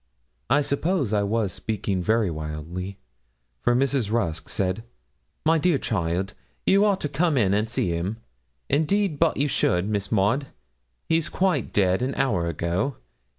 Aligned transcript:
I 0.49 0.61
suppose 0.61 1.13
I 1.13 1.21
was 1.21 1.53
speaking 1.53 2.01
very 2.01 2.31
wildly, 2.31 2.97
for 3.61 3.75
Mrs. 3.75 4.11
Rusk 4.11 4.49
said 4.49 4.83
'My 5.45 5.59
dear 5.59 5.77
child, 5.77 6.33
you 6.65 6.83
ought 6.83 6.99
to 7.01 7.07
come 7.07 7.37
in 7.37 7.53
and 7.53 7.69
see 7.69 7.89
him; 7.91 8.17
indeed 8.67 9.19
but 9.19 9.37
you 9.37 9.47
should, 9.47 9.87
Miss 9.87 10.11
Maud. 10.11 10.47
He's 11.07 11.29
quite 11.29 11.71
dead 11.71 12.01
an 12.01 12.15
hour 12.15 12.47
ago. 12.47 12.95